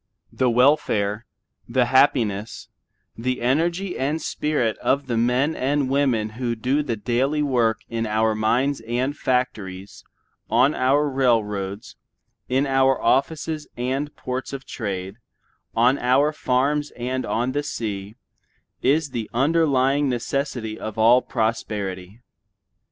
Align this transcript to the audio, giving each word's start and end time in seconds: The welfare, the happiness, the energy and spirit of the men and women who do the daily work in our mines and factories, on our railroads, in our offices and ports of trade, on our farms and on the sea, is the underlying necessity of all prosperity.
The 0.33 0.49
welfare, 0.49 1.27
the 1.69 1.85
happiness, 1.85 2.69
the 3.15 3.39
energy 3.39 3.95
and 3.99 4.19
spirit 4.19 4.75
of 4.79 5.05
the 5.05 5.15
men 5.15 5.55
and 5.55 5.91
women 5.91 6.29
who 6.41 6.55
do 6.55 6.81
the 6.81 6.95
daily 6.95 7.43
work 7.43 7.81
in 7.87 8.07
our 8.07 8.33
mines 8.33 8.81
and 8.87 9.15
factories, 9.15 10.03
on 10.49 10.73
our 10.73 11.07
railroads, 11.07 11.97
in 12.49 12.65
our 12.65 12.99
offices 12.99 13.67
and 13.77 14.15
ports 14.15 14.53
of 14.53 14.65
trade, 14.65 15.17
on 15.75 15.99
our 15.99 16.33
farms 16.33 16.89
and 16.97 17.23
on 17.23 17.51
the 17.51 17.61
sea, 17.61 18.15
is 18.81 19.11
the 19.11 19.29
underlying 19.35 20.09
necessity 20.09 20.79
of 20.79 20.97
all 20.97 21.21
prosperity. 21.21 22.21